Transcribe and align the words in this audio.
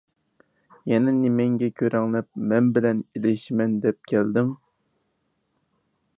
يەنە 0.91 1.11
نېمەڭگە 1.17 1.69
كۆرەڭلەپ 1.81 2.31
مەن 2.53 2.71
بىلەن 2.79 3.05
ئېلىشىمەن 3.11 3.77
دەپ 3.85 4.13
كەلدىڭ؟ 4.15 4.51